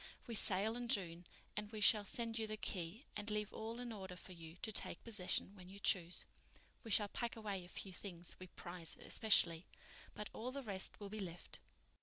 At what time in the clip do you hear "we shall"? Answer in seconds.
1.71-2.05, 6.83-7.07